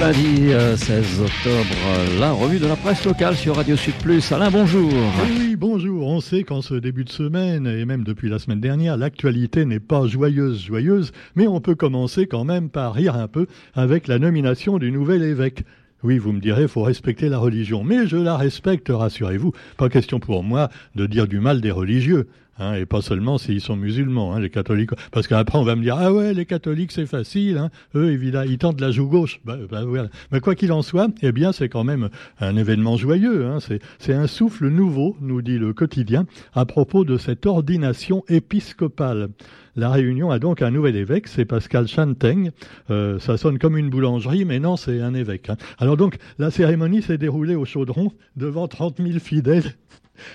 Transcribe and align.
lundi 0.00 0.52
16 0.76 1.20
octobre, 1.20 2.20
la 2.20 2.30
revue 2.30 2.58
de 2.60 2.66
la 2.66 2.76
presse 2.76 3.04
locale 3.04 3.34
sur 3.34 3.56
Radio 3.56 3.74
Sud 3.74 3.94
Plus. 3.94 4.30
Alain, 4.30 4.50
bonjour. 4.50 4.92
Oui, 5.24 5.56
bonjour. 5.56 6.06
On 6.06 6.20
sait 6.20 6.44
qu'en 6.44 6.62
ce 6.62 6.74
début 6.74 7.04
de 7.04 7.10
semaine, 7.10 7.66
et 7.66 7.84
même 7.84 8.04
depuis 8.04 8.28
la 8.28 8.38
semaine 8.38 8.60
dernière, 8.60 8.96
l'actualité 8.96 9.64
n'est 9.64 9.80
pas 9.80 10.06
joyeuse, 10.06 10.64
joyeuse, 10.64 11.12
mais 11.34 11.48
on 11.48 11.60
peut 11.60 11.74
commencer 11.74 12.26
quand 12.26 12.44
même 12.44 12.70
par 12.70 12.94
rire 12.94 13.16
un 13.16 13.26
peu 13.26 13.46
avec 13.74 14.06
la 14.06 14.20
nomination 14.20 14.78
du 14.78 14.92
nouvel 14.92 15.22
évêque. 15.22 15.64
Oui, 16.04 16.18
vous 16.18 16.32
me 16.32 16.40
direz, 16.40 16.62
il 16.62 16.68
faut 16.68 16.82
respecter 16.82 17.28
la 17.28 17.38
religion. 17.38 17.82
Mais 17.82 18.06
je 18.06 18.16
la 18.16 18.36
respecte, 18.36 18.88
rassurez-vous. 18.90 19.52
Pas 19.76 19.88
question 19.88 20.20
pour 20.20 20.44
moi 20.44 20.68
de 20.94 21.06
dire 21.06 21.26
du 21.26 21.40
mal 21.40 21.60
des 21.60 21.72
religieux. 21.72 22.28
Hein, 22.58 22.74
et 22.74 22.86
pas 22.86 23.02
seulement 23.02 23.38
s'ils 23.38 23.60
sont 23.60 23.76
musulmans, 23.76 24.34
hein, 24.34 24.40
les 24.40 24.50
catholiques. 24.50 24.90
Parce 25.12 25.28
qu'après, 25.28 25.58
on 25.58 25.62
va 25.62 25.76
me 25.76 25.82
dire, 25.82 25.96
ah 25.98 26.12
ouais, 26.12 26.34
les 26.34 26.46
catholiques, 26.46 26.92
c'est 26.92 27.06
facile. 27.06 27.58
Hein. 27.58 27.70
Eux, 27.94 28.10
évidemment, 28.10 28.46
ils 28.48 28.58
tentent 28.58 28.80
la 28.80 28.90
joue 28.90 29.08
gauche. 29.08 29.40
Bah, 29.44 29.56
bah, 29.70 29.84
voilà. 29.84 30.08
Mais 30.32 30.40
quoi 30.40 30.54
qu'il 30.54 30.72
en 30.72 30.82
soit, 30.82 31.08
eh 31.22 31.32
bien, 31.32 31.52
c'est 31.52 31.68
quand 31.68 31.84
même 31.84 32.08
un 32.40 32.56
événement 32.56 32.96
joyeux. 32.96 33.46
Hein. 33.46 33.58
C'est 33.98 34.14
un 34.14 34.26
souffle 34.26 34.68
nouveau, 34.68 35.16
nous 35.20 35.42
dit 35.42 35.58
le 35.58 35.72
quotidien, 35.72 36.26
à 36.54 36.64
propos 36.64 37.04
de 37.04 37.16
cette 37.16 37.46
ordination 37.46 38.24
épiscopale. 38.28 39.28
La 39.76 39.90
Réunion 39.90 40.32
a 40.32 40.40
donc 40.40 40.60
un 40.60 40.72
nouvel 40.72 40.96
évêque, 40.96 41.28
c'est 41.28 41.44
Pascal 41.44 41.86
Chanteng. 41.86 42.50
Euh, 42.90 43.20
ça 43.20 43.36
sonne 43.36 43.60
comme 43.60 43.78
une 43.78 43.90
boulangerie, 43.90 44.44
mais 44.44 44.58
non, 44.58 44.76
c'est 44.76 45.00
un 45.00 45.14
évêque. 45.14 45.50
Hein. 45.50 45.56
Alors 45.78 45.96
donc, 45.96 46.16
la 46.38 46.50
cérémonie 46.50 47.00
s'est 47.00 47.18
déroulée 47.18 47.54
au 47.54 47.64
Chaudron 47.64 48.10
devant 48.34 48.66
30 48.66 48.96
000 49.00 49.20
fidèles 49.20 49.74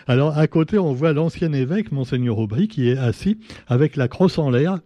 alors 0.08 0.38
à 0.38 0.48
côté, 0.48 0.78
on 0.78 0.94
voit 0.94 1.14
l'ancien 1.14 1.54
évêque, 1.54 1.92
monseigneur 1.92 2.40
Aubry, 2.40 2.68
qui 2.68 2.90
est 2.90 2.98
assis 2.98 3.38
avec 3.68 3.96
la 3.96 4.08
crosse 4.08 4.38
en 4.38 4.50
l'air. 4.50 4.80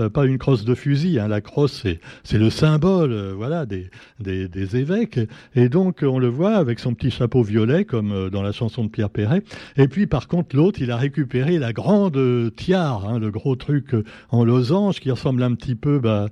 Euh, 0.00 0.08
pas 0.08 0.24
une 0.24 0.38
crosse 0.38 0.64
de 0.64 0.74
fusil, 0.74 1.18
hein. 1.18 1.28
la 1.28 1.40
crosse 1.40 1.84
c'est 2.22 2.38
le 2.38 2.48
symbole 2.48 3.12
euh, 3.12 3.34
voilà 3.36 3.66
des, 3.66 3.90
des, 4.20 4.76
évêques 4.76 5.18
et 5.56 5.68
donc 5.68 6.00
on 6.02 6.18
le 6.18 6.28
voit 6.28 6.54
avec 6.54 6.78
son 6.78 6.94
petit 6.94 7.10
chapeau 7.10 7.42
violet 7.42 7.84
comme 7.84 8.12
euh, 8.12 8.30
dans 8.30 8.42
la 8.42 8.52
chanson 8.52 8.84
de 8.84 8.88
Pierre 8.88 9.10
Perret 9.10 9.42
et 9.76 9.88
puis 9.88 10.06
par 10.06 10.28
contre 10.28 10.54
l'autre 10.54 10.80
il 10.80 10.92
a 10.92 10.96
récupéré 10.96 11.58
la 11.58 11.72
grande 11.72 12.18
tiare, 12.54 13.08
hein, 13.08 13.18
le 13.18 13.30
gros 13.30 13.56
truc 13.56 13.94
en 14.30 14.44
losange 14.44 15.00
qui 15.00 15.10
ressemble 15.10 15.42
un 15.42 15.54
petit 15.54 15.74
peu 15.74 15.98
bah, 15.98 16.28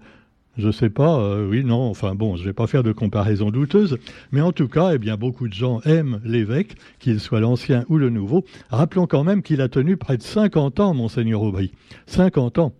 je 0.59 0.71
sais 0.71 0.91
pas, 0.91 1.21
euh, 1.21 1.49
oui, 1.49 1.65
non, 1.65 1.89
enfin 1.89 2.15
bon, 2.15 2.37
je 2.37 2.45
vais 2.45 2.53
pas 2.53 2.67
faire 2.67 2.83
de 2.83 2.93
comparaison 2.93 3.51
douteuse, 3.51 3.99
mais 4.33 4.41
en 4.41 4.53
tout 4.53 4.69
cas, 4.69 4.91
eh 4.95 4.99
bien, 4.99 5.17
beaucoup 5.17 5.49
de 5.49 5.55
gens 5.55 5.81
aiment 5.83 6.21
l'évêque, 6.25 6.77
qu'il 6.99 7.21
soit 7.21 7.41
l'ancien 7.41 7.85
ou 7.89 7.97
le 7.97 8.11
nouveau. 8.11 8.45
Rappelons 8.69 9.07
quand 9.07 9.25
même 9.25 9.43
qu'il 9.43 9.61
a 9.61 9.69
tenu 9.69 9.97
près 9.97 10.17
de 10.17 10.23
50 10.23 10.81
ans, 10.81 10.95
monseigneur 10.95 11.43
Aubry. 11.43 11.71
50 12.07 12.59
ans. 12.59 12.73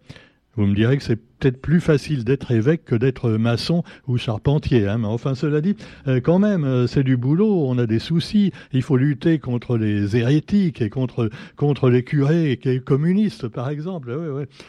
Vous 0.59 0.67
me 0.67 0.75
direz 0.75 0.97
que 0.97 1.05
c'est 1.05 1.21
peut-être 1.39 1.63
plus 1.63 1.81
facile 1.81 2.25
d'être 2.25 2.51
évêque 2.51 2.85
que 2.85 2.97
d'être 2.97 3.31
maçon 3.31 3.85
ou 4.09 4.19
charpentier. 4.19 4.89
Hein. 4.89 4.99
Mais 4.99 5.07
enfin, 5.07 5.37
cela 5.37 5.61
dit, 5.61 5.77
euh, 6.09 6.21
quand 6.21 6.41
même, 6.41 6.65
euh, 6.65 6.89
c'est 6.89 7.05
du 7.05 7.17
boulot, 7.17 7.65
on 7.69 7.79
a 7.79 7.87
des 7.87 8.01
soucis. 8.01 8.51
Il 8.73 8.83
faut 8.83 8.97
lutter 8.97 9.39
contre 9.39 9.77
les 9.77 10.17
hérétiques 10.17 10.83
et 10.83 10.91
contre, 10.91 11.31
contre 11.55 11.91
les 11.91 12.03
curés 12.03 12.59
communistes, 12.85 13.47
par 13.47 13.71
exemple. 13.71 14.13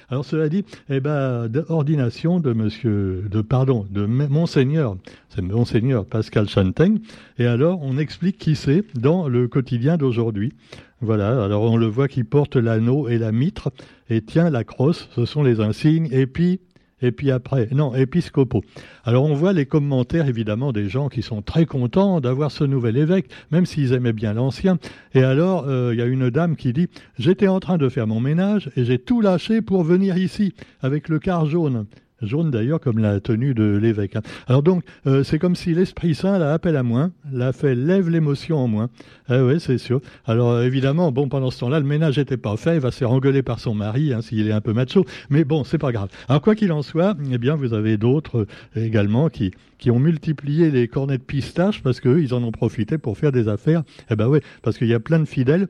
Alors, 0.10 0.26
cela 0.26 0.48
dit, 0.48 0.64
eh 0.92 1.00
ben, 1.00 1.50
ordination 1.70 2.40
de 2.40 2.54
monsieur, 2.54 3.24
de, 3.28 3.42
pardon, 3.42 3.88
de 3.90 4.06
monseigneur, 4.06 4.96
c'est 5.30 5.42
monseigneur 5.42 6.06
Pascal 6.06 6.48
Chanteng. 6.48 7.00
Et 7.40 7.48
alors, 7.48 7.80
on 7.82 7.98
explique 7.98 8.38
qui 8.38 8.56
c'est 8.56 8.84
dans 8.94 9.28
le 9.28 9.48
quotidien 9.48 9.98
d'aujourd'hui. 9.98 10.54
Voilà, 11.02 11.44
alors 11.44 11.64
on 11.64 11.78
le 11.78 11.86
voit 11.86 12.10
qui 12.10 12.26
porte 12.26 12.58
l'anneau 12.58 13.08
et 13.08 13.18
la 13.18 13.32
mitre 13.32 13.72
et 14.10 14.22
tient 14.22 14.50
la 14.50 14.66
crosse, 14.66 15.08
ce 15.16 15.26
sont 15.26 15.44
les 15.44 15.62
insignes, 15.62 16.10
et 16.12 16.28
puis 16.28 16.60
et 17.02 17.12
puis 17.12 17.32
après, 17.32 17.70
non, 17.72 17.96
épiscopaux. 17.96 18.62
Alors 19.06 19.24
on 19.24 19.34
voit 19.34 19.54
les 19.54 19.66
commentaires 19.66 20.28
évidemment 20.28 20.74
des 20.74 20.90
gens 20.90 21.08
qui 21.08 21.22
sont 21.22 21.42
très 21.42 21.66
contents 21.66 22.20
d'avoir 22.20 22.52
ce 22.52 22.66
nouvel 22.66 22.98
évêque, 22.98 23.30
même 23.52 23.66
s'ils 23.66 23.94
aimaient 23.94 24.14
bien 24.14 24.34
l'ancien. 24.34 24.78
Et 25.14 25.24
alors 25.24 25.66
euh, 25.68 25.94
il 25.94 26.00
y 26.00 26.02
a 26.02 26.06
une 26.06 26.30
dame 26.30 26.58
qui 26.58 26.74
dit 26.74 26.90
j'étais 27.18 27.48
en 27.48 27.62
train 27.62 27.78
de 27.78 27.88
faire 27.88 28.08
mon 28.08 28.20
ménage 28.20 28.70
et 28.76 28.84
j'ai 28.84 29.00
tout 29.00 29.22
lâché 29.22 29.62
pour 29.62 29.84
venir 29.84 30.18
ici 30.18 30.54
avec 30.82 31.08
le 31.08 31.20
car 31.20 31.46
jaune 31.46 31.86
jaune 32.22 32.52
d'ailleurs 32.52 32.80
comme 32.80 33.00
la 33.00 33.20
tenue 33.20 33.54
de 33.54 33.78
l'évêque. 33.78 34.16
Hein. 34.16 34.22
Alors 34.48 34.64
donc, 34.64 34.84
euh, 35.08 35.24
c'est 35.24 35.40
comme 35.40 35.56
si 35.56 35.74
l'Esprit 35.74 36.16
Saint 36.16 36.38
la 36.38 36.54
appelle 36.54 36.76
à 36.76 36.84
moins, 36.84 37.12
l'a 37.32 37.54
fait 37.54 37.76
lève 37.76 38.10
l'émotion 38.10 38.58
en 38.58 38.68
moins. 38.68 38.90
Ah 39.28 39.44
oui, 39.44 39.60
c'est 39.60 39.78
sûr. 39.78 40.02
Alors 40.26 40.62
évidemment, 40.62 41.12
bon, 41.12 41.30
pendant 41.30 41.52
ce 41.52 41.60
temps-là, 41.60 41.80
le 41.80 41.86
ménage 41.86 42.18
n'était 42.18 42.38
pas 42.38 42.56
fait, 42.58 42.76
il 42.76 42.82
va 42.82 42.92
se 42.92 42.98
faire 42.98 43.10
par 43.44 43.60
son 43.60 43.76
mari, 43.76 44.14
hein, 44.14 44.22
s'il 44.22 44.48
est 44.48 44.52
un 44.52 44.62
peu 44.62 44.74
macho, 44.74 45.06
mais 45.30 45.44
bon, 45.44 45.64
c'est 45.64 45.78
pas 45.78 45.92
grave. 45.92 46.10
Alors 46.28 46.42
quoi 46.42 46.56
qu'il 46.56 46.72
en 46.72 46.82
soit, 46.82 47.16
eh 47.32 47.38
bien, 47.38 47.56
vous 47.56 47.74
avez 47.74 47.98
d'autres 47.98 48.48
euh, 48.78 48.86
également 48.86 49.30
qui, 49.30 49.52
qui 49.78 49.92
ont 49.92 50.00
multiplié 50.00 50.72
les 50.72 50.88
cornets 50.88 51.18
de 51.18 51.24
pistache 51.24 51.82
parce 51.82 52.00
qu'eux, 52.00 52.22
ils 52.22 52.34
en 52.34 52.44
ont 52.44 52.52
profité 52.52 52.98
pour 52.98 53.18
faire 53.18 53.32
des 53.32 53.48
affaires. 53.48 53.84
Eh 54.10 54.16
ben 54.16 54.28
oui, 54.28 54.40
parce 54.62 54.78
qu'il 54.78 54.88
y 54.88 54.94
a 54.94 55.00
plein 55.00 55.20
de 55.20 55.26
fidèles 55.26 55.68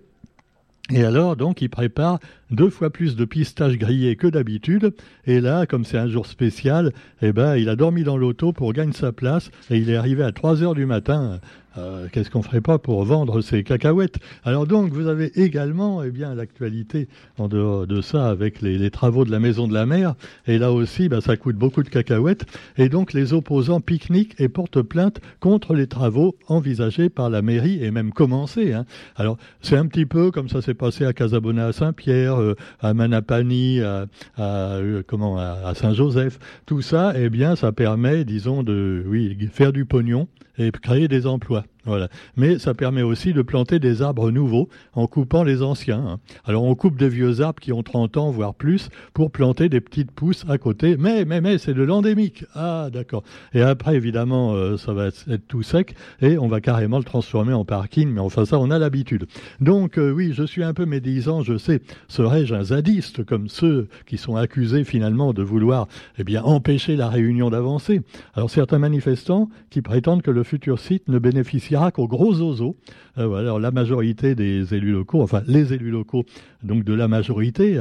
et 0.92 1.04
alors, 1.04 1.36
donc, 1.36 1.62
il 1.62 1.70
prépare 1.70 2.20
deux 2.50 2.70
fois 2.70 2.90
plus 2.90 3.16
de 3.16 3.24
pistaches 3.24 3.78
grillées 3.78 4.16
que 4.16 4.26
d'habitude. 4.26 4.94
Et 5.26 5.40
là, 5.40 5.68
comme 5.68 5.86
c'est 5.86 6.00
un 6.00 6.08
jour 6.08 6.26
spécial, 6.26 6.94
eh 7.22 7.32
ben, 7.32 7.56
il 7.58 7.70
a 7.70 7.76
dormi 7.76 8.04
dans 8.04 8.18
l'auto 8.18 8.54
pour 8.54 8.74
gagner 8.74 8.94
sa 8.94 9.12
place. 9.12 9.52
Et 9.70 9.78
il 9.78 9.92
est 9.92 9.96
arrivé 9.96 10.24
à 10.24 10.32
3 10.32 10.64
heures 10.64 10.74
du 10.74 10.88
matin 10.88 11.40
euh, 11.78 12.08
qu'est-ce 12.12 12.30
qu'on 12.30 12.42
ferait 12.42 12.62
pas 12.62 12.80
pour 12.80 13.04
vendre 13.04 13.42
ces 13.42 13.64
cacahuètes? 13.64 14.18
Alors 14.44 14.66
donc, 14.66 14.92
vous 14.92 15.08
avez 15.08 15.32
également 15.40 16.04
eh 16.04 16.12
bien, 16.12 16.34
l'actualité 16.34 17.08
en 17.38 17.48
dehors 17.48 17.88
de 17.88 18.02
ça 18.02 18.30
avec 18.30 18.62
les, 18.62 18.90
travaux 18.90 19.26
de 19.26 19.32
la 19.32 19.40
Maison 19.40 19.68
de 19.68 19.74
la 19.74 19.86
Mer. 19.86 20.16
Et 20.48 20.58
là 20.58 20.72
aussi, 20.72 21.10
bah, 21.10 21.22
ça 21.22 21.38
coûte 21.38 21.56
beaucoup 21.56 21.84
de 21.84 21.90
cacahuètes. 21.90 22.46
Et 22.78 22.90
donc, 22.90 23.14
les 23.14 23.34
opposants 23.34 23.82
pique-niquent 23.82 24.36
et 24.40 24.50
portent 24.50 24.82
plainte 24.82 25.20
contre 25.40 25.76
les 25.76 25.88
travaux 25.88 26.36
envisagés 26.48 27.10
par 27.10 27.30
la 27.30 27.42
mairie 27.42 27.84
et 27.84 27.92
même 27.92 28.12
commencés. 28.12 28.74
Hein. 28.74 28.86
Alors, 29.16 29.38
c'est 29.62 29.78
un 29.78 29.86
petit 29.86 30.06
peu 30.06 30.32
comme 30.32 30.50
ça 30.50 30.62
s'est 30.62 30.74
passé 30.74 31.06
à 31.06 31.14
Casabona 31.14 31.68
à 31.68 31.74
Saint-Pierre, 31.74 32.42
euh, 32.42 32.56
à 32.80 32.94
Manapani, 32.94 33.82
à, 33.82 34.08
euh, 34.40 35.04
comment, 35.06 35.38
à, 35.38 35.74
Saint-Joseph. 35.76 36.40
Tout 36.66 36.82
ça, 36.82 37.14
eh 37.16 37.30
bien, 37.30 37.56
ça 37.56 37.72
permet, 37.72 38.26
disons, 38.26 38.64
de 38.64 39.04
oui, 39.08 39.38
faire 39.52 39.72
du 39.72 39.86
pognon 39.86 40.28
et 40.58 40.72
créer 40.72 41.08
des 41.08 41.26
emplois. 41.26 41.64
Voilà. 41.86 42.10
Mais 42.36 42.60
ça 42.60 42.74
permet 42.74 43.02
aussi 43.02 43.34
de 43.34 43.42
planter 43.42 43.80
des 43.80 44.02
arbres 44.02 44.32
nouveaux 44.32 44.68
en 44.94 45.08
coupant 45.08 45.44
les 45.44 45.62
anciens. 45.62 46.06
Hein. 46.06 46.20
Alors 46.44 46.64
on 46.64 46.76
coupe 46.76 46.98
des 46.98 47.08
vieux 47.08 47.40
arbres 47.40 47.62
qui 47.62 47.72
ont 47.72 47.84
30 47.84 48.18
ans, 48.18 48.32
voire 48.32 48.54
plus, 48.54 48.90
pour 49.14 49.32
planter 49.32 49.70
des 49.70 49.80
petites 49.80 50.12
pousses 50.12 50.46
à 50.50 50.58
côté. 50.58 50.98
Mais, 50.98 51.24
mais, 51.24 51.40
mais, 51.40 51.58
c'est 51.58 51.74
de 51.74 51.82
l'endémique. 51.82 52.44
Ah, 52.54 52.90
d'accord. 52.92 53.24
Et 53.54 53.62
après, 53.62 53.96
évidemment, 53.96 54.54
euh, 54.54 54.78
ça 54.78 54.94
va 54.94 55.08
être 55.08 55.48
tout 55.48 55.64
sec 55.64 55.96
et 56.22 56.38
on 56.38 56.48
va 56.48 56.60
carrément 56.60 56.98
le 56.98 57.06
transformer 57.06 57.54
en 57.54 57.64
parking. 57.64 58.10
Mais 58.10 58.22
enfin, 58.22 58.46
ça, 58.46 58.60
on 58.60 58.72
a 58.72 58.78
l'habitude. 58.78 59.26
Donc, 59.62 59.98
euh, 59.98 60.12
oui, 60.12 60.34
je 60.34 60.44
suis 60.44 60.64
un 60.64 60.74
peu 60.74 60.86
médisant, 60.86 61.42
je 61.44 61.58
sais. 61.58 61.82
Serais-je 62.10 62.54
un 62.56 62.64
zadiste 62.64 63.24
comme 63.24 63.48
ceux 63.48 63.88
qui 64.06 64.18
sont 64.18 64.36
accusés 64.36 64.84
finalement 64.84 65.34
de 65.34 65.44
vouloir, 65.44 65.88
eh 66.18 66.26
bien, 66.26 66.44
empêcher 66.44 66.98
la 66.98 67.08
réunion 67.08 67.50
d'avancer? 67.50 68.02
Alors, 68.34 68.50
certains 68.50 68.80
manifestants 68.80 69.50
qui 69.70 69.82
prétendent 69.82 70.22
que 70.22 70.32
le 70.32 70.44
futur 70.44 70.78
site 70.80 71.08
ne 71.08 71.20
bénéficiera 71.50 71.92
qu'aux 71.92 72.08
gros 72.08 72.40
oiseaux. 72.42 72.76
Euh, 73.20 73.34
alors 73.36 73.60
la 73.60 73.72
majorité 73.72 74.36
des 74.36 74.74
élus 74.74 74.92
locaux, 74.92 75.22
enfin 75.22 75.42
les 75.48 75.74
élus 75.74 75.92
locaux 75.92 76.26
donc 76.64 76.84
de 76.84 76.94
la 76.94 77.08
majorité 77.08 77.80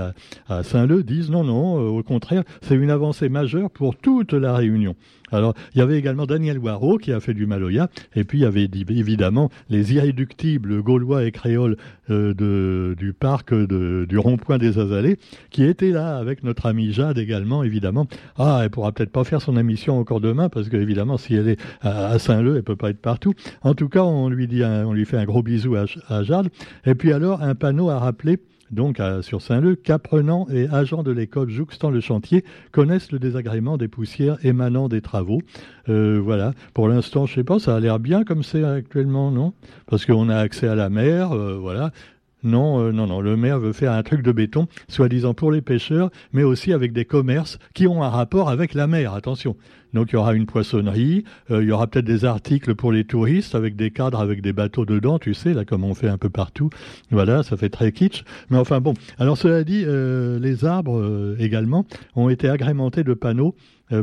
à, 0.49 0.62
Saint-Leu 0.62 1.03
disent 1.03 1.31
non, 1.31 1.44
non, 1.44 1.78
euh, 1.78 1.88
au 1.88 2.03
contraire, 2.03 2.44
c'est 2.62 2.75
une 2.75 2.91
avancée 2.91 3.28
majeure 3.28 3.71
pour 3.71 3.97
toute 3.97 4.32
la 4.32 4.54
Réunion. 4.54 4.94
Alors, 5.31 5.54
il 5.75 5.78
y 5.78 5.82
avait 5.82 5.99
également 5.99 6.25
Daniel 6.25 6.59
Waro 6.59 6.97
qui 6.97 7.12
a 7.12 7.21
fait 7.21 7.34
du 7.34 7.47
Maloya, 7.47 7.88
et 8.15 8.25
puis 8.25 8.38
il 8.38 8.43
y 8.43 8.44
avait 8.47 8.65
évidemment 8.65 9.50
les 9.69 9.93
irréductibles 9.94 10.82
gaulois 10.82 11.25
et 11.25 11.32
créoles 11.32 11.76
euh, 12.09 12.94
du 12.94 13.12
parc 13.12 13.53
du 13.53 14.19
rond-point 14.19 14.56
des 14.56 14.78
Azalées, 14.78 15.19
qui 15.50 15.65
étaient 15.65 15.91
là 15.91 16.16
avec 16.16 16.44
notre 16.44 16.65
amie 16.66 16.93
Jade 16.93 17.19
également, 17.19 17.62
évidemment. 17.62 18.06
Ah, 18.38 18.60
elle 18.62 18.70
pourra 18.70 18.93
peut-être 18.93 19.12
pas 19.12 19.25
faire 19.25 19.43
son 19.43 19.56
émission 19.59 19.99
encore 19.99 20.20
demain, 20.20 20.49
parce 20.49 20.70
qu'évidemment, 20.70 21.19
si 21.19 21.34
elle 21.34 21.49
est 21.49 21.61
à, 21.82 22.19
Saint-Leu, 22.19 22.56
elle 22.56 22.62
peut 22.62 22.76
pas 22.76 22.91
être 22.91 23.02
partout. 23.02 23.34
En 23.62 23.75
tout 23.75 23.88
cas, 23.88 24.02
on 24.02 24.31
lui 24.31 24.49
dit, 24.49 24.62
on 24.64 24.94
lui 24.94 25.05
fait 25.05 25.19
un 25.19 25.26
gros 25.29 25.43
bisou 25.43 25.77
à, 25.77 26.23
Jade. 26.25 26.49
Et 26.87 26.95
puis 26.95 27.13
alors, 27.13 27.43
un 27.43 27.55
panneau 27.55 27.91
à 27.91 27.99
rappeler 27.99 28.39
donc 28.71 29.01
sur 29.23 29.41
Saint-Leu, 29.41 29.77
qu'apprenants 29.77 30.47
et 30.51 30.69
agents 30.69 31.03
de 31.03 31.11
l'école 31.11 31.49
jouxtant 31.49 31.91
le 31.91 32.01
chantier 32.01 32.45
connaissent 32.71 33.13
le 33.13 33.19
désagrément 33.19 33.79
des 33.79 33.89
poussières 33.89 34.37
émanant 34.45 34.89
des 34.89 35.01
travaux. 35.01 35.41
Euh, 35.89 36.21
voilà, 36.23 36.53
pour 36.75 36.89
l'instant, 36.89 37.25
je 37.25 37.37
sais 37.37 37.45
pas, 37.45 37.59
ça 37.59 37.77
a 37.77 37.81
l'air 37.81 37.99
bien 37.99 38.25
comme 38.25 38.43
c'est 38.43 38.65
actuellement, 38.65 39.31
non? 39.31 39.55
Parce 39.87 40.05
qu'on 40.05 40.29
a 40.29 40.37
accès 40.37 40.69
à 40.69 40.75
la 40.75 40.91
mer, 40.91 41.33
euh, 41.33 41.57
voilà. 41.59 41.93
Non, 42.44 42.81
euh, 42.81 42.93
non, 42.93 43.06
non, 43.06 43.20
le 43.20 43.37
maire 43.37 43.58
veut 43.58 43.73
faire 43.73 43.93
un 43.93 44.02
truc 44.02 44.23
de 44.23 44.31
béton, 44.31 44.69
soi-disant 44.88 45.35
pour 45.35 45.50
les 45.50 45.61
pêcheurs, 45.61 46.11
mais 46.32 46.44
aussi 46.44 46.73
avec 46.73 46.93
des 46.93 47.05
commerces 47.05 47.58
qui 47.75 47.87
ont 47.88 48.02
un 48.02 48.08
rapport 48.08 48.49
avec 48.49 48.75
la 48.75 48.87
mer, 48.87 49.14
attention. 49.14 49.56
Donc 49.93 50.11
il 50.11 50.14
y 50.14 50.17
aura 50.17 50.35
une 50.35 50.46
poissonnerie, 50.46 51.25
euh, 51.50 51.62
il 51.62 51.69
y 51.69 51.73
aura 51.73 51.87
peut-être 51.87 52.05
des 52.05 52.25
articles 52.25 52.75
pour 52.75 52.93
les 52.93 53.05
touristes 53.05 53.55
avec 53.55 53.75
des 53.75 53.90
cadres 53.90 54.20
avec 54.20 54.43
des 54.43 54.52
bateaux 54.52 54.85
dedans, 54.85 55.19
tu 55.19 55.35
sais, 55.35 55.55
là 55.55 55.64
comme 55.64 55.82
on 55.82 55.94
fait 55.94 56.08
un 56.08 56.19
peu 56.19 56.29
partout. 56.29 56.70
Voilà, 57.11 57.43
ça 57.43 57.56
fait 57.56 57.70
très 57.70 57.90
kitsch. 57.90 58.23
Mais 58.50 58.58
enfin 58.58 58.81
bon, 58.81 58.94
alors 59.19 59.37
cela 59.37 59.64
dit, 59.64 59.82
euh, 59.87 60.38
les 60.38 60.64
arbres 60.64 61.34
également 61.38 61.87
ont 62.14 62.29
été 62.29 62.49
agrémentés 62.49 63.02
de 63.02 63.14
panneaux 63.14 63.55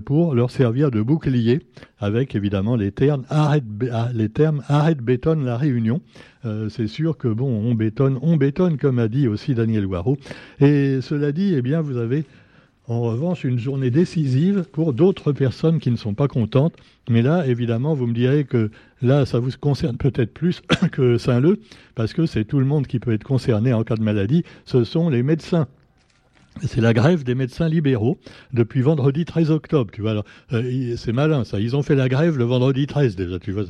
pour 0.05 0.33
leur 0.33 0.51
servir 0.51 0.91
de 0.91 1.01
bouclier, 1.01 1.61
avec 1.99 2.35
évidemment 2.35 2.75
les 2.75 2.91
termes 2.91 3.23
arrête, 3.29 3.63
ah, 3.91 4.09
les 4.13 4.29
termes 4.29 4.63
arrête 4.67 4.99
bétonne 4.99 5.45
la 5.45 5.57
réunion. 5.57 6.01
c'est 6.69 6.87
sûr 6.87 7.17
que 7.17 7.27
bon, 7.27 7.47
on 7.47 7.75
bétonne, 7.75 8.17
on 8.21 8.37
bétonne, 8.37 8.77
comme 8.77 8.99
a 8.99 9.07
dit 9.07 9.27
aussi 9.27 9.53
Daniel 9.55 9.85
Waro. 9.85 10.17
Et 10.59 10.99
cela 11.01 11.31
dit, 11.31 11.53
eh 11.55 11.61
bien, 11.61 11.81
vous 11.81 11.97
avez 11.97 12.25
en 12.87 13.01
revanche 13.01 13.43
une 13.43 13.57
journée 13.57 13.89
décisive 13.89 14.65
pour 14.71 14.93
d'autres 14.93 15.31
personnes 15.31 15.79
qui 15.79 15.91
ne 15.91 15.95
sont 15.95 16.13
pas 16.13 16.27
contentes. 16.27 16.75
Mais 17.09 17.21
là, 17.21 17.47
évidemment, 17.47 17.95
vous 17.95 18.07
me 18.07 18.13
direz 18.13 18.43
que 18.43 18.69
là, 19.01 19.25
ça 19.25 19.39
vous 19.39 19.51
concerne 19.59 19.97
peut-être 19.97 20.33
plus 20.33 20.61
que 20.91 21.17
Saint-Leu, 21.17 21.59
parce 21.95 22.13
que 22.13 22.25
c'est 22.25 22.45
tout 22.45 22.59
le 22.59 22.65
monde 22.65 22.88
qui 22.88 22.99
peut 22.99 23.13
être 23.13 23.23
concerné 23.23 23.73
en 23.73 23.83
cas 23.83 23.95
de 23.95 24.03
maladie, 24.03 24.43
ce 24.65 24.83
sont 24.83 25.09
les 25.09 25.23
médecins. 25.23 25.67
C'est 26.61 26.81
la 26.81 26.93
grève 26.93 27.23
des 27.23 27.35
médecins 27.35 27.67
libéraux 27.67 28.17
depuis 28.53 28.81
vendredi 28.81 29.25
13 29.25 29.51
octobre. 29.51 29.91
Tu 29.91 30.01
vois, 30.01 30.23
euh, 30.53 30.95
c'est 30.95 31.11
malin 31.11 31.43
ça. 31.43 31.59
Ils 31.59 31.75
ont 31.75 31.83
fait 31.83 31.95
la 31.95 32.07
grève 32.07 32.37
le 32.37 32.45
vendredi 32.45 32.87
13 32.87 33.15
déjà. 33.15 33.39
Tu 33.39 33.51
vois, 33.51 33.63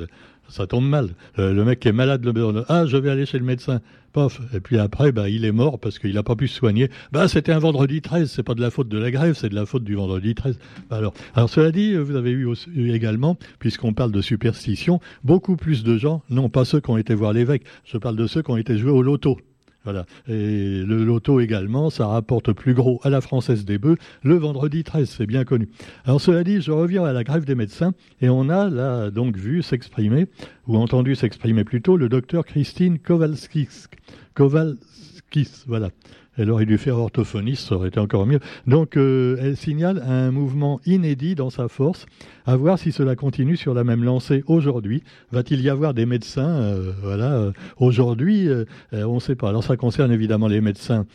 ça 0.49 0.67
tombe 0.67 0.87
mal. 0.87 1.09
Euh, 1.39 1.51
le 1.51 1.65
mec 1.65 1.79
qui 1.79 1.87
est 1.87 1.93
malade, 1.93 2.23
le 2.23 2.65
ah, 2.69 2.85
je 2.85 2.97
vais 2.97 3.09
aller 3.09 3.25
chez 3.25 3.39
le 3.39 3.45
médecin. 3.45 3.81
Pof. 4.13 4.39
Et 4.53 4.59
puis 4.59 4.77
après, 4.77 5.11
bah, 5.11 5.29
il 5.29 5.43
est 5.45 5.51
mort 5.51 5.79
parce 5.79 5.99
qu'il 5.99 6.13
n'a 6.13 6.23
pas 6.23 6.35
pu 6.35 6.47
se 6.47 6.55
soigner. 6.55 6.89
Bah, 7.11 7.27
c'était 7.27 7.51
un 7.51 7.59
vendredi 7.59 8.01
13. 8.01 8.31
C'est 8.31 8.43
pas 8.43 8.53
de 8.53 8.61
la 8.61 8.69
faute 8.69 8.87
de 8.87 8.97
la 8.97 9.11
grève, 9.11 9.33
c'est 9.33 9.49
de 9.49 9.55
la 9.55 9.65
faute 9.65 9.83
du 9.83 9.95
vendredi 9.95 10.35
13. 10.35 10.57
Bah, 10.89 10.97
alors, 10.97 11.13
alors 11.33 11.49
cela 11.49 11.71
dit, 11.71 11.95
vous 11.95 12.15
avez 12.15 12.31
eu 12.31 12.47
également, 12.93 13.35
puisqu'on 13.59 13.93
parle 13.93 14.11
de 14.11 14.21
superstition, 14.21 14.99
beaucoup 15.23 15.57
plus 15.57 15.83
de 15.83 15.97
gens, 15.97 16.21
non 16.29 16.49
pas 16.49 16.65
ceux 16.65 16.79
qui 16.79 16.91
ont 16.91 16.97
été 16.97 17.15
voir 17.15 17.33
l'évêque. 17.33 17.63
Je 17.83 17.97
parle 17.97 18.15
de 18.15 18.27
ceux 18.27 18.43
qui 18.43 18.51
ont 18.51 18.57
été 18.57 18.77
joués 18.77 18.91
au 18.91 19.01
loto. 19.01 19.37
Voilà. 19.85 20.05
Et 20.27 20.83
le 20.83 21.05
loto 21.05 21.39
également, 21.39 21.89
ça 21.89 22.07
rapporte 22.07 22.51
plus 22.51 22.73
gros 22.73 22.99
à 23.03 23.09
la 23.09 23.21
Française 23.21 23.63
des 23.63 23.77
Bœufs 23.77 23.97
le 24.23 24.35
vendredi 24.35 24.83
13, 24.83 25.09
c'est 25.09 25.25
bien 25.25 25.43
connu. 25.43 25.69
Alors 26.05 26.19
cela 26.19 26.43
dit, 26.43 26.61
je 26.61 26.71
reviens 26.71 27.05
à 27.05 27.13
la 27.13 27.23
grève 27.23 27.45
des 27.45 27.55
médecins 27.55 27.93
et 28.21 28.29
on 28.29 28.49
a 28.49 28.69
là 28.69 29.11
donc 29.11 29.37
vu 29.37 29.61
s'exprimer, 29.61 30.27
ou 30.67 30.77
entendu 30.77 31.15
s'exprimer 31.15 31.63
plutôt, 31.63 31.97
le 31.97 32.09
docteur 32.09 32.45
Christine 32.45 32.99
Kowalskis. 32.99 33.85
Kowalskis, 34.33 35.63
voilà. 35.67 35.89
Elle 36.37 36.51
aurait 36.51 36.65
dû 36.65 36.77
faire 36.77 36.97
orthophoniste, 36.97 37.69
ça 37.69 37.75
aurait 37.75 37.89
été 37.89 37.99
encore 37.99 38.25
mieux. 38.25 38.39
Donc, 38.67 38.97
euh, 38.97 39.37
elle 39.41 39.55
signale 39.55 40.03
un 40.05 40.31
mouvement 40.31 40.81
inédit 40.85 41.35
dans 41.35 41.49
sa 41.49 41.67
force. 41.67 42.05
À 42.45 42.55
voir 42.57 42.77
si 42.77 42.91
cela 42.91 43.15
continue 43.15 43.57
sur 43.57 43.73
la 43.73 43.83
même 43.83 44.03
lancée 44.03 44.43
aujourd'hui. 44.47 45.01
Va-t-il 45.31 45.61
y 45.61 45.69
avoir 45.69 45.93
des 45.93 46.05
médecins 46.05 46.49
euh, 46.49 46.91
Voilà, 47.01 47.33
euh, 47.33 47.51
aujourd'hui, 47.77 48.47
on 48.91 49.15
ne 49.15 49.19
sait 49.19 49.35
pas. 49.35 49.49
Alors, 49.49 49.63
ça 49.63 49.77
concerne 49.77 50.11
évidemment 50.11 50.47
les 50.47 50.61
médecins 50.61 51.05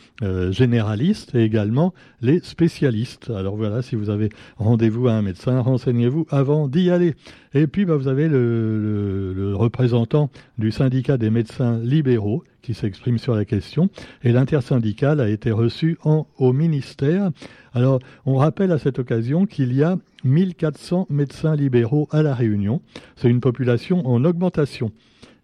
généralistes 0.49 1.35
et 1.35 1.43
également 1.43 1.93
les 2.21 2.39
spécialistes. 2.39 3.29
Alors 3.29 3.55
voilà, 3.55 3.81
si 3.81 3.95
vous 3.95 4.09
avez 4.09 4.29
rendez-vous 4.57 5.07
à 5.07 5.13
un 5.13 5.21
médecin, 5.21 5.59
renseignez-vous 5.59 6.27
avant 6.29 6.67
d'y 6.67 6.89
aller. 6.89 7.15
Et 7.53 7.67
puis, 7.67 7.85
bah, 7.85 7.95
vous 7.95 8.07
avez 8.07 8.27
le, 8.27 9.53
représentant 9.55 10.29
du 10.57 10.71
syndicat 10.71 11.17
des 11.17 11.29
médecins 11.29 11.79
libéraux 11.79 12.43
qui 12.61 12.73
s'exprime 12.73 13.17
sur 13.17 13.35
la 13.35 13.43
question. 13.43 13.89
Et 14.23 14.31
l'intersyndicale 14.31 15.10
a 15.19 15.29
été 15.29 15.51
reçu 15.51 15.97
en, 16.03 16.27
au 16.37 16.53
ministère. 16.53 17.31
Alors, 17.73 17.99
on 18.25 18.35
rappelle 18.35 18.71
à 18.71 18.77
cette 18.77 18.99
occasion 18.99 19.45
qu'il 19.45 19.73
y 19.73 19.83
a 19.83 19.97
1400 20.23 21.07
médecins 21.09 21.55
libéraux 21.55 22.07
à 22.11 22.21
La 22.21 22.33
Réunion. 22.33 22.81
C'est 23.15 23.29
une 23.29 23.41
population 23.41 24.07
en 24.07 24.23
augmentation. 24.23 24.91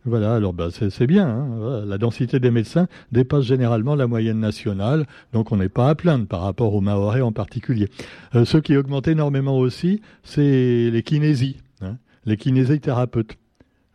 Voilà, 0.06 0.36
alors 0.36 0.54
bah, 0.54 0.70
c'est 0.72 1.08
bien. 1.08 1.28
Hein. 1.28 1.84
La 1.86 1.98
densité 1.98 2.40
des 2.40 2.52
médecins 2.52 2.88
dépasse 3.12 3.44
généralement 3.44 3.94
la 3.94 4.08
moyenne 4.08 4.40
nationale, 4.40 5.06
donc 5.34 5.52
on 5.52 5.58
n'est 5.58 5.68
pas 5.68 5.90
à 5.90 5.96
plaindre 5.96 6.28
par 6.28 6.42
rapport 6.42 6.74
aux 6.74 6.80
Mahorais 6.80 7.20
en 7.20 7.34
particulier. 7.34 7.90
Euh, 8.34 8.46
ce 8.46 8.58
qui 8.58 8.78
augmente 8.78 9.10
énormément 9.10 9.58
aussi, 9.58 10.02
c'est 10.24 10.90
les 10.90 11.04
kinésies, 11.04 11.58
hein, 11.82 11.98
les 12.26 12.38
kinésithérapeutes. 12.38 13.38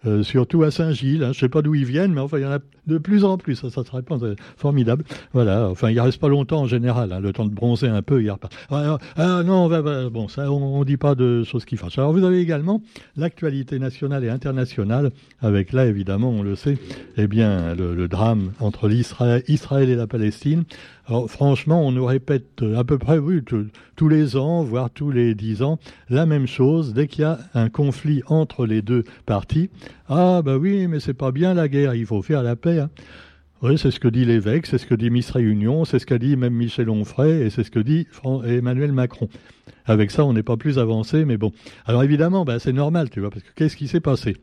Euh, 0.05 0.25
surtout 0.25 0.65
à 0.65 0.73
Saint-Gilles. 0.73 1.23
Hein. 1.23 1.33
Je 1.33 1.39
ne 1.39 1.41
sais 1.43 1.49
pas 1.49 1.63
d'où 1.63 1.77
ils 1.77 1.85
viennent, 1.85 2.13
mais 2.13 2.21
enfin, 2.21 2.39
il 2.39 2.43
y 2.43 2.47
en 2.47 2.51
a 2.51 2.59
de 2.87 2.99
plus 2.99 3.25
en 3.25 3.39
plus. 3.39 3.57
Ça, 3.57 3.71
ça 3.71 3.85
se 3.85 3.91
répand, 3.91 4.21
c'est 4.21 4.37
formidable. 4.57 5.05
Voilà. 5.33 5.69
Enfin, 5.69 5.91
il 5.91 5.97
ne 5.97 6.01
reste 6.01 6.21
pas 6.21 6.29
longtemps 6.29 6.63
en 6.63 6.67
général. 6.67 7.13
Hein. 7.13 7.21
Le 7.21 7.33
temps 7.33 7.47
de 7.47 7.55
bronzer 7.55 7.89
un 7.89 8.03
peu, 8.03 8.23
il 8.23 8.31
repart. 8.31 8.53
Ah, 8.71 8.99
ah, 9.17 9.43
non, 9.45 9.69
bon, 10.11 10.29
ça, 10.29 10.51
on 10.51 10.81
ne 10.81 10.85
dit 10.85 10.97
pas 10.97 11.15
de 11.15 11.45
choses 11.45 11.65
qui 11.65 11.77
fâchent. 11.77 11.99
Alors, 11.99 12.13
vous 12.13 12.25
avez 12.25 12.41
également 12.41 12.83
l'actualité 13.17 13.79
nationale 13.79 14.25
et 14.25 14.29
internationale, 14.29 15.11
avec 15.41 15.73
là, 15.73 15.87
évidemment, 15.87 16.31
on 16.31 16.43
le 16.43 16.57
sait, 16.57 16.79
eh 17.17 17.27
bien, 17.27 17.75
le, 17.75 18.09
drame 18.09 18.53
entre 18.61 18.91
Israël 18.91 19.89
et 19.89 19.95
la 19.95 20.07
Palestine. 20.07 20.65
Alors, 21.07 21.31
franchement, 21.31 21.85
on 21.87 21.93
nous 21.93 22.05
répète 22.05 22.63
à 22.77 22.85
peu 22.85 22.99
près, 22.99 23.19
tous 23.97 24.09
les 24.09 24.37
ans, 24.37 24.63
voire 24.63 24.91
tous 24.91 25.11
les 25.11 25.35
dix 25.35 25.63
ans, 25.63 25.79
la 26.09 26.27
même 26.27 26.47
chose. 26.47 26.95
Dès 26.95 27.07
qu'il 27.07 27.23
y 27.23 27.25
a 27.25 27.39
un 27.55 27.69
conflit 27.69 28.23
entre 28.27 28.67
les 28.67 28.83
deux 28.83 29.05
parties, 29.27 29.71
ah, 30.15 30.43
bah 30.43 30.57
oui, 30.59 30.87
mais 30.89 31.01
c'est 31.01 31.15
pas 31.15 31.33
bien 31.33 31.55
la 31.55 31.69
guerre, 31.69 31.95
il 31.95 32.07
faut 32.07 32.23
faire 32.23 32.43
la 32.43 32.57
paix. 32.57 32.81
Hein. 32.81 32.91
Oui, 33.63 33.79
c'est 33.79 33.91
ce 33.91 34.01
que 34.01 34.09
dit 34.09 34.25
l'évêque, 34.25 34.67
c'est 34.67 34.79
ce 34.79 34.87
que 34.87 34.95
dit 34.95 35.09
Miss 35.09 35.31
Réunion, 35.31 35.85
c'est 35.85 35.99
ce 35.99 36.07
qu'a 36.07 36.19
dit 36.19 36.37
même 36.37 36.53
Michel 36.53 36.91
Onfray, 36.91 37.43
et 37.43 37.51
c'est 37.51 37.63
ce 37.63 37.71
que 37.71 37.79
dit 37.79 38.09
Emmanuel 38.45 38.93
Macron. 38.93 39.29
Avec 39.85 40.11
ça, 40.11 40.25
on 40.25 40.33
n'est 40.33 40.43
pas 40.43 40.57
plus 40.57 40.79
avancé, 40.79 41.25
mais 41.25 41.37
bon. 41.37 41.53
Alors 41.87 42.03
évidemment, 42.03 42.45
bah, 42.45 42.59
c'est 42.59 42.73
normal, 42.73 43.09
tu 43.09 43.21
vois, 43.21 43.31
parce 43.31 43.43
que 43.43 43.51
qu'est-ce 43.55 43.77
qui 43.77 43.89
s'est 43.89 44.01
passé? 44.01 44.37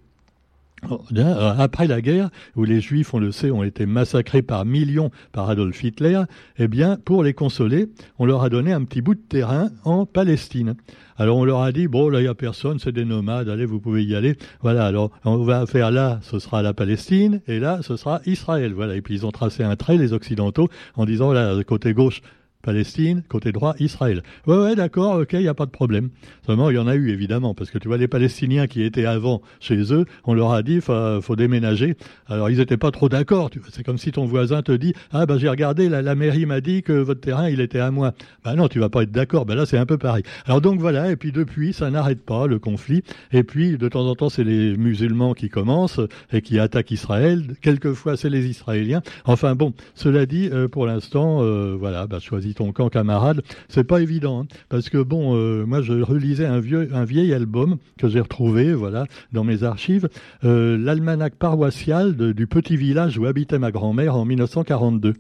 Après 1.58 1.88
la 1.88 2.02
guerre, 2.02 2.30
où 2.56 2.64
les 2.64 2.81
Juifs, 2.81 3.14
on 3.14 3.20
le 3.20 3.31
sait, 3.31 3.52
ont 3.52 3.64
été 3.64 3.86
massacrés 3.86 4.42
par 4.42 4.66
millions 4.66 5.12
par 5.31 5.50
Adolf 5.50 5.84
Hitler, 5.84 6.22
eh 6.58 6.68
bien, 6.68 6.98
pour 7.04 7.24
les 7.24 7.34
consoler, 7.34 7.90
on 8.18 8.26
leur 8.26 8.44
a 8.44 8.50
donné 8.50 8.74
un 8.74 8.84
petit 8.84 9.02
bout 9.02 9.16
de 9.16 9.20
terrain 9.20 9.70
en 9.84 10.06
Palestine. 10.06 10.76
Alors 11.18 11.38
on 11.38 11.44
leur 11.44 11.62
a 11.62 11.74
dit, 11.74 11.88
bon, 11.88 12.08
là, 12.08 12.20
il 12.20 12.24
n'y 12.24 12.30
a 12.30 12.34
personne, 12.34 12.80
c'est 12.80 12.94
des 12.94 13.04
nomades, 13.04 13.50
allez, 13.50 13.66
vous 13.66 13.81
pouvez 13.81 14.04
y 14.06 14.16
aller. 14.16 14.38
Voilà, 14.62 14.86
alors 14.86 15.12
on 15.26 15.44
va 15.44 15.66
faire 15.66 15.92
là, 15.92 16.20
ce 16.22 16.40
sera 16.40 16.62
la 16.62 16.74
Palestine, 16.74 17.42
et 17.48 17.60
là, 17.60 17.80
ce 17.82 17.98
sera 17.98 18.22
Israël. 18.25 18.74
Voilà, 18.74 18.96
et 18.96 19.02
puis 19.02 19.16
ils 19.16 19.25
ont 19.25 19.32
tracé 19.32 19.64
un 19.64 19.75
trait, 19.75 19.98
les 19.98 20.14
Occidentaux, 20.14 20.70
en 20.96 21.06
disant, 21.06 21.34
là, 21.34 21.62
côté 21.64 21.94
gauche, 21.94 22.22
Palestine, 22.62 23.24
côté 23.30 23.54
droit, 23.54 23.74
Israël. 23.80 24.22
Ouais, 24.46 24.58
ouais, 24.58 24.76
d'accord, 24.76 25.22
ok, 25.22 25.30
il 25.32 25.40
n'y 25.40 25.48
a 25.48 25.54
pas 25.54 25.66
de 25.66 25.72
problème. 25.72 26.10
Seulement, 26.46 26.70
il 26.70 26.76
y 26.76 26.78
en 26.78 26.88
a 26.88 26.96
eu, 26.96 27.10
évidemment, 27.10 27.54
parce 27.54 27.72
que 27.72 27.78
tu 27.78 27.88
vois, 27.88 27.96
les 27.96 28.10
Palestiniens 28.10 28.68
qui 28.68 28.84
étaient 28.84 29.06
avant 29.06 29.42
chez 29.62 29.94
eux, 29.94 30.04
on 30.26 30.34
leur 30.34 30.52
a 30.52 30.62
dit, 30.62 30.82
faut, 30.82 31.22
faut 31.22 31.38
déménager. 31.38 31.96
Alors, 32.28 32.50
ils 32.50 32.58
n'étaient 32.58 32.76
pas 32.76 32.92
trop 32.92 33.08
d'accord. 33.08 33.50
C'est 33.72 33.84
comme 33.84 33.98
si 33.98 34.12
ton 34.12 34.26
voisin 34.26 34.62
te 34.62 34.74
dit, 34.74 34.94
ah, 35.14 35.26
ben, 35.26 35.38
j'ai 35.38 35.48
regardé, 35.48 35.88
la, 35.88 36.02
la 36.02 36.16
mairie 36.16 36.46
m'a 36.46 36.60
dit 36.60 36.84
que 36.84 36.92
votre 36.92 37.22
terrain, 37.22 37.48
il 37.48 37.62
était 37.62 37.80
à 37.80 37.92
moi. 37.92 38.12
Ben 38.44 38.56
non, 38.56 38.68
tu 38.68 38.80
vas 38.80 38.90
pas 38.90 39.04
être 39.04 39.12
d'accord. 39.12 39.46
Ben 39.46 39.56
là, 39.56 39.66
c'est 39.66 39.78
un 39.78 39.86
peu 39.86 39.98
pareil. 39.98 40.24
Alors, 40.46 40.60
donc, 40.60 40.82
voilà. 40.82 41.12
Et 41.12 41.16
puis, 41.16 41.32
depuis, 41.32 41.72
ça 41.72 41.90
n'arrête 41.90 42.22
pas, 42.26 42.46
le 42.46 42.60
conflit. 42.60 43.04
Et 43.32 43.44
puis, 43.44 43.78
de 43.78 43.88
temps 43.88 44.06
en 44.06 44.16
temps, 44.16 44.28
c'est 44.28 44.44
les 44.44 44.75
musulmans 44.75 45.34
qui 45.34 45.48
commencent 45.48 46.01
et 46.34 46.42
qui 46.42 46.60
attaquent 46.60 46.92
Israël. 46.92 47.56
Quelquefois, 47.62 48.18
c'est 48.18 48.30
les 48.30 48.48
Israéliens. 48.48 49.01
Enfin, 49.24 49.56
bon, 49.56 49.74
cela 49.96 50.25
dit, 50.25 50.50
euh, 50.51 50.68
pour 50.68 50.86
l'instant, 50.86 51.42
euh, 51.42 51.78
voilà, 51.80 52.06
ben, 52.06 52.20
choisis 52.20 52.49
ton 52.53 52.72
camp 52.72 52.89
camarade, 52.89 53.41
c'est 53.68 53.84
pas 53.84 54.01
évident. 54.01 54.41
Hein. 54.41 54.48
parce 54.70 54.89
que 54.89 54.98
bon, 54.98 55.36
euh, 55.36 55.65
moi 55.65 55.82
je 55.82 55.94
relisais 55.94 56.46
un 56.46 56.60
vieux, 56.60 56.89
un 56.94 57.06
vieil 57.06 57.34
album 57.34 57.77
que 57.98 58.08
j'ai 58.08 58.20
retrouvé, 58.20 58.74
voilà, 58.74 59.06
dans 59.32 59.44
mes 59.44 59.63
archives, 59.63 60.10
euh, 60.44 60.77
l'almanach 60.77 61.34
paroissial 61.34 62.15
du 62.15 62.48
petit 62.48 62.77
village 62.77 63.18
où 63.18 63.25
habitait 63.25 63.60
ma 63.60 63.72
grand-mère 63.72 64.15
en 64.15 64.25
1942. 64.25 65.13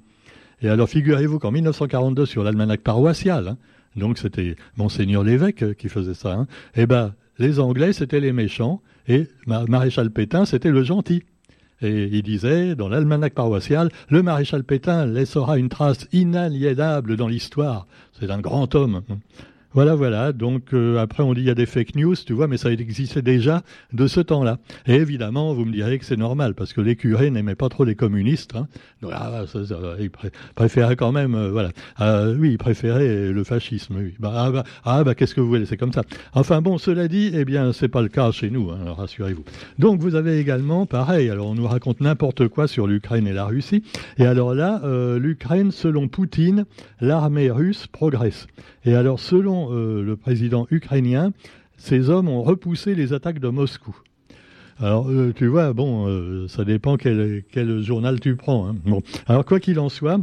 Et 0.61 0.69
alors 0.69 0.89
figurez-vous 0.89 1.39
qu'en 1.39 1.51
1942 1.51 2.25
sur 2.25 2.43
l'almanach 2.43 2.81
paroissial, 2.81 3.49
hein, 3.49 3.57
donc 3.95 4.17
c'était 4.17 4.55
monseigneur 4.77 5.23
l'évêque 5.23 5.75
qui 5.77 5.89
faisait 5.89 6.13
ça, 6.13 6.33
hein, 6.33 6.47
eh 6.75 6.85
ben 6.85 7.13
les 7.37 7.59
Anglais 7.59 7.93
c'était 7.93 8.19
les 8.19 8.33
méchants 8.33 8.81
et 9.07 9.27
maréchal 9.47 10.11
Pétain 10.11 10.45
c'était 10.45 10.71
le 10.71 10.83
gentil. 10.83 11.23
Et 11.81 12.09
il 12.11 12.23
disait, 12.23 12.75
dans 12.75 12.89
l'almanach 12.89 13.33
paroissial, 13.33 13.89
le 14.09 14.21
maréchal 14.21 14.63
Pétain 14.63 15.05
laissera 15.05 15.57
une 15.57 15.69
trace 15.69 16.07
inaliénable 16.11 17.15
dans 17.15 17.27
l'histoire. 17.27 17.87
C'est 18.19 18.31
un 18.31 18.39
grand 18.39 18.75
homme. 18.75 19.01
Voilà, 19.73 19.93
voilà. 19.93 20.33
Donc 20.33 20.73
euh, 20.73 20.97
après, 20.97 21.21
on 21.21 21.33
dit 21.35 21.41
il 21.41 21.47
y 21.47 21.51
a 21.51 21.55
des 21.55 21.67
fake 21.67 21.95
news, 21.95 22.15
tu 22.15 22.33
vois, 22.33 22.47
mais 22.47 22.57
ça 22.57 22.71
existait 22.71 23.21
déjà 23.21 23.61
de 23.93 24.07
ce 24.07 24.19
temps-là. 24.19 24.57
Et 24.87 24.95
évidemment, 24.95 25.53
vous 25.53 25.63
me 25.63 25.71
direz 25.71 25.99
que 25.99 26.05
c'est 26.05 26.17
normal 26.17 26.55
parce 26.55 26.73
que 26.73 26.81
les 26.81 26.95
curés 26.95 27.29
n'aimaient 27.29 27.53
pas 27.53 27.69
trop 27.69 27.83
les 27.83 27.93
communistes. 27.93 28.55
Hein. 28.55 28.67
Ah, 29.11 29.43
ils 29.99 30.09
préféraient 30.55 30.95
quand 30.95 31.11
même, 31.11 31.35
euh, 31.35 31.51
voilà. 31.51 31.69
Euh, 32.01 32.35
oui, 32.35 32.53
ils 32.53 32.57
préféraient 32.57 33.31
le 33.31 33.43
fascisme. 33.43 33.95
Oui. 33.97 34.15
Bah, 34.19 34.33
ah, 34.35 34.51
bah, 34.51 34.63
ah, 34.85 35.03
bah 35.03 35.13
qu'est-ce 35.13 35.35
que 35.35 35.41
vous 35.41 35.49
voulez 35.49 35.67
C'est 35.67 35.77
comme 35.77 35.93
ça. 35.93 36.01
Enfin 36.33 36.63
bon, 36.63 36.79
cela 36.79 37.07
dit, 37.07 37.31
eh 37.35 37.45
bien, 37.45 37.71
c'est 37.71 37.89
pas 37.89 38.01
le 38.01 38.09
cas 38.09 38.31
chez 38.31 38.49
nous. 38.49 38.71
Hein, 38.71 38.93
rassurez-vous. 38.97 39.43
Donc 39.77 39.99
vous 39.99 40.15
avez 40.15 40.39
également, 40.39 40.87
pareil. 40.87 41.29
Alors 41.29 41.47
on 41.47 41.55
nous 41.55 41.67
raconte 41.67 42.01
n'importe 42.01 42.47
quoi 42.47 42.67
sur 42.67 42.87
l'Ukraine 42.87 43.27
et 43.27 43.33
la 43.33 43.45
Russie. 43.45 43.83
Et 44.17 44.25
alors 44.25 44.55
là, 44.55 44.81
l'Ukraine, 45.17 45.71
selon 45.71 46.07
Poutine, 46.07 46.65
l'armée 47.01 47.51
russe 47.51 47.85
progresse. 47.85 48.47
Et 48.85 48.95
alors, 48.95 49.19
selon 49.19 49.73
euh, 49.73 50.01
le 50.03 50.15
président 50.15 50.67
ukrainien, 50.71 51.31
ces 51.77 52.09
hommes 52.09 52.29
ont 52.29 52.43
repoussé 52.43 52.95
les 52.95 53.13
attaques 53.13 53.39
de 53.39 53.49
Moscou. 53.49 53.95
Alors, 54.79 55.09
euh, 55.09 55.33
tu 55.35 55.47
vois, 55.47 55.73
bon, 55.73 56.07
euh, 56.07 56.47
ça 56.47 56.63
dépend 56.63 56.95
quel, 56.95 57.43
journal 57.81 58.19
tu 58.19 58.35
prends. 58.35 58.69
Hein. 58.69 58.99
Alors, 59.27 59.43
quoi 59.43 59.59
qu'il 59.59 59.79
en 59.79 59.89
soit, 59.89 60.21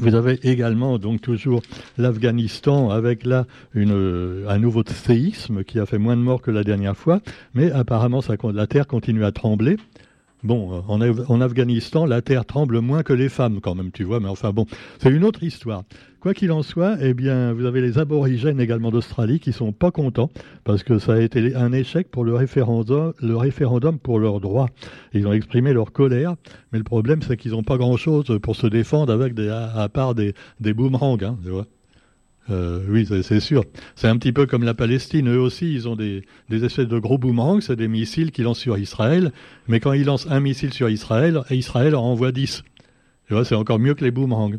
Vous 0.00 0.14
avez 0.16 0.40
également 0.42 0.98
donc 0.98 1.20
toujours 1.20 1.62
l'Afghanistan 1.98 2.90
avec 2.90 3.24
là 3.24 3.46
un 3.76 4.58
nouveau 4.58 4.82
séisme 4.86 5.62
qui 5.62 5.78
a 5.78 5.86
fait 5.86 5.98
moins 5.98 6.16
de 6.16 6.22
morts 6.22 6.42
que 6.42 6.50
la 6.50 6.64
dernière 6.64 6.96
fois, 6.96 7.20
mais 7.54 7.70
apparemment 7.70 8.20
la 8.52 8.66
terre 8.66 8.86
continue 8.86 9.24
à 9.24 9.32
trembler. 9.32 9.76
Bon, 10.44 10.82
en, 10.88 11.00
en, 11.00 11.40
Afghanistan, 11.40 12.04
la 12.04 12.20
terre 12.20 12.44
tremble 12.44 12.80
moins 12.80 13.04
que 13.04 13.12
les 13.12 13.28
femmes 13.28 13.60
quand 13.60 13.76
même, 13.76 13.92
tu 13.92 14.02
vois, 14.02 14.18
mais 14.18 14.28
enfin 14.28 14.52
bon, 14.52 14.66
c'est 14.98 15.10
une 15.10 15.22
autre 15.22 15.44
histoire. 15.44 15.84
Quoi 16.18 16.34
qu'il 16.34 16.50
en 16.50 16.62
soit, 16.62 16.96
eh 17.00 17.14
bien, 17.14 17.52
vous 17.52 17.64
avez 17.64 17.80
les 17.80 17.98
aborigènes 17.98 18.60
également 18.60 18.90
d'Australie 18.90 19.38
qui 19.38 19.52
sont 19.52 19.72
pas 19.72 19.92
contents 19.92 20.30
parce 20.64 20.82
que 20.82 20.98
ça 20.98 21.14
a 21.14 21.20
été 21.20 21.54
un 21.54 21.72
échec 21.72 22.10
pour 22.10 22.24
le 22.24 22.34
référendum, 22.34 23.12
le 23.20 23.36
référendum 23.36 24.00
pour 24.00 24.18
leurs 24.18 24.40
droits. 24.40 24.68
Ils 25.12 25.28
ont 25.28 25.32
exprimé 25.32 25.72
leur 25.72 25.92
colère, 25.92 26.34
mais 26.72 26.78
le 26.78 26.84
problème 26.84 27.22
c'est 27.22 27.36
qu'ils 27.36 27.52
n'ont 27.52 27.62
pas 27.62 27.76
grand-chose 27.76 28.38
pour 28.42 28.56
se 28.56 28.66
défendre 28.66 29.12
avec 29.12 29.38
à, 29.38 29.88
part 29.88 30.16
des, 30.16 30.34
des 30.58 30.74
boomerangs, 30.74 31.18
hein, 31.22 31.36
tu 31.44 31.50
vois. 31.50 31.66
Euh, 32.50 32.80
oui, 32.88 33.06
c'est 33.06 33.40
sûr. 33.40 33.64
C'est 33.94 34.08
un 34.08 34.16
petit 34.16 34.32
peu 34.32 34.46
comme 34.46 34.64
la 34.64 34.74
Palestine. 34.74 35.28
Eux 35.28 35.38
aussi, 35.38 35.72
ils 35.72 35.88
ont 35.88 35.96
des, 35.96 36.24
des 36.48 36.64
espèces 36.64 36.88
de 36.88 36.98
gros 36.98 37.18
boomerangs, 37.18 37.60
c'est 37.60 37.76
des 37.76 37.88
missiles 37.88 38.32
qu'ils 38.32 38.44
lancent 38.44 38.58
sur 38.58 38.78
Israël. 38.78 39.32
Mais 39.68 39.80
quand 39.80 39.92
ils 39.92 40.04
lancent 40.04 40.26
un 40.28 40.40
missile 40.40 40.72
sur 40.72 40.88
Israël, 40.88 41.42
Israël 41.50 41.94
en 41.94 42.02
envoie 42.02 42.32
dix. 42.32 42.64
C'est 43.44 43.54
encore 43.54 43.78
mieux 43.78 43.94
que 43.94 44.04
les 44.04 44.10
boomerangs. 44.10 44.52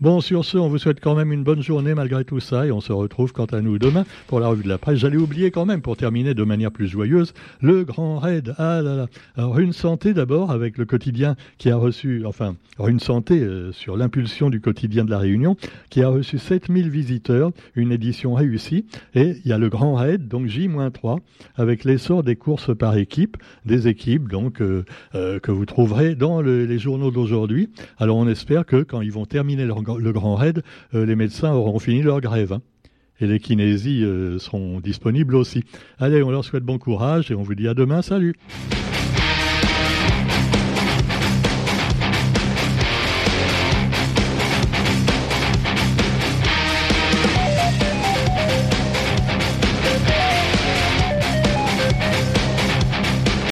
Bon, 0.00 0.22
sur 0.22 0.46
ce, 0.46 0.56
on 0.56 0.70
vous 0.70 0.78
souhaite 0.78 0.98
quand 0.98 1.14
même 1.14 1.30
une 1.30 1.44
bonne 1.44 1.60
journée 1.60 1.94
malgré 1.94 2.24
tout 2.24 2.40
ça 2.40 2.66
et 2.66 2.72
on 2.72 2.80
se 2.80 2.90
retrouve 2.90 3.34
quant 3.34 3.44
à 3.44 3.60
nous 3.60 3.78
demain 3.78 4.06
pour 4.28 4.40
la 4.40 4.48
revue 4.48 4.62
de 4.62 4.68
la 4.70 4.78
presse. 4.78 4.96
J'allais 4.98 5.18
oublier 5.18 5.50
quand 5.50 5.66
même, 5.66 5.82
pour 5.82 5.98
terminer 5.98 6.32
de 6.32 6.42
manière 6.42 6.70
plus 6.70 6.88
joyeuse, 6.88 7.34
le 7.60 7.84
grand 7.84 8.18
raid. 8.18 8.54
Ah 8.56 8.80
là 8.80 8.96
là. 8.96 9.06
Alors, 9.36 9.58
une 9.58 9.74
santé 9.74 10.14
d'abord 10.14 10.52
avec 10.52 10.78
le 10.78 10.86
quotidien 10.86 11.36
qui 11.58 11.68
a 11.68 11.76
reçu, 11.76 12.24
enfin, 12.24 12.56
une 12.88 12.98
santé 12.98 13.40
euh, 13.40 13.72
sur 13.72 13.94
l'impulsion 13.94 14.48
du 14.48 14.62
quotidien 14.62 15.04
de 15.04 15.10
la 15.10 15.18
Réunion 15.18 15.58
qui 15.90 16.02
a 16.02 16.08
reçu 16.08 16.38
7000 16.38 16.88
visiteurs, 16.88 17.50
une 17.74 17.92
édition 17.92 18.32
réussie. 18.32 18.86
Et 19.14 19.36
il 19.44 19.50
y 19.50 19.52
a 19.52 19.58
le 19.58 19.68
grand 19.68 19.96
raid, 19.96 20.28
donc 20.28 20.46
J-3, 20.46 21.18
avec 21.56 21.84
l'essor 21.84 22.22
des 22.22 22.36
courses 22.36 22.74
par 22.74 22.96
équipe, 22.96 23.36
des 23.66 23.86
équipes 23.86 24.30
donc 24.30 24.62
euh, 24.62 24.86
euh, 25.14 25.40
que 25.40 25.50
vous 25.50 25.66
trouverez 25.66 26.14
dans 26.14 26.40
les 26.40 26.78
journaux 26.78 27.10
d'aujourd'hui. 27.10 27.68
Alors 27.98 28.16
on 28.16 28.26
espère 28.26 28.64
que 28.64 28.82
quand 28.82 29.02
ils 29.02 29.12
vont 29.12 29.26
terminer 29.26 29.66
leur 29.66 29.82
le 29.98 30.12
grand 30.12 30.34
raid, 30.34 30.62
euh, 30.94 31.04
les 31.06 31.16
médecins 31.16 31.52
auront 31.52 31.78
fini 31.78 32.02
leur 32.02 32.20
grève. 32.20 32.52
Hein. 32.52 32.62
Et 33.20 33.26
les 33.26 33.38
kinésies 33.38 34.02
euh, 34.02 34.38
seront 34.38 34.80
disponibles 34.80 35.36
aussi. 35.36 35.64
Allez, 35.98 36.22
on 36.22 36.30
leur 36.30 36.44
souhaite 36.44 36.64
bon 36.64 36.78
courage 36.78 37.30
et 37.30 37.34
on 37.34 37.42
vous 37.42 37.54
dit 37.54 37.68
à 37.68 37.74
demain. 37.74 38.02
Salut 38.02 38.34